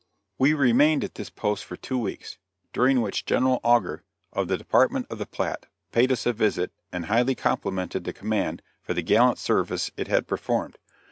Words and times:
We 0.39 0.53
remained 0.55 1.03
at 1.03 1.13
this 1.13 1.29
post 1.29 1.63
for 1.63 1.75
two 1.75 1.99
weeks, 1.99 2.39
during 2.73 3.01
which 3.01 3.23
General 3.23 3.59
Augur, 3.63 4.03
of 4.33 4.47
the 4.47 4.57
Department 4.57 5.05
of 5.11 5.19
the 5.19 5.27
Platte, 5.27 5.67
paid 5.91 6.11
us 6.11 6.25
a 6.25 6.33
visit, 6.33 6.71
and 6.91 7.05
highly 7.05 7.35
complimented 7.35 8.05
the 8.05 8.11
command 8.11 8.63
for 8.81 8.95
the 8.95 9.03
gallant 9.03 9.37
service 9.37 9.91
it 9.97 10.07
had 10.07 10.25
performed. 10.25 10.79